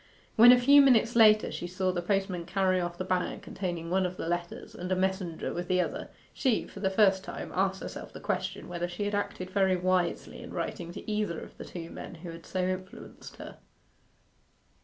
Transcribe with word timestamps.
When, 0.35 0.51
a 0.51 0.59
few 0.59 0.81
minutes 0.81 1.15
later, 1.15 1.51
she 1.51 1.67
saw 1.67 1.91
the 1.91 2.01
postman 2.01 2.47
carry 2.47 2.81
off 2.81 2.97
the 2.97 3.05
bag 3.05 3.43
containing 3.43 3.91
one 3.91 4.03
of 4.03 4.17
the 4.17 4.27
letters, 4.27 4.73
and 4.73 4.91
a 4.91 4.95
messenger 4.95 5.53
with 5.53 5.67
the 5.67 5.79
other, 5.79 6.09
she, 6.33 6.65
for 6.65 6.79
the 6.79 6.89
first 6.89 7.23
time, 7.23 7.51
asked 7.53 7.83
herself 7.83 8.11
the 8.11 8.19
question 8.19 8.67
whether 8.67 8.87
she 8.87 9.03
had 9.05 9.13
acted 9.13 9.51
very 9.51 9.75
wisely 9.75 10.41
in 10.41 10.53
writing 10.55 10.91
to 10.93 11.07
either 11.11 11.39
of 11.39 11.55
the 11.55 11.65
two 11.65 11.91
men 11.91 12.15
who 12.15 12.31
had 12.31 12.47
so 12.47 12.63
influenced 12.67 13.35
her. 13.35 13.59